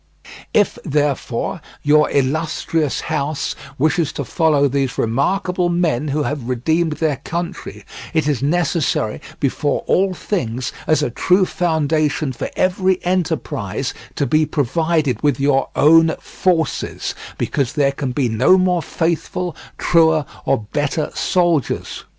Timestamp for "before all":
9.39-10.15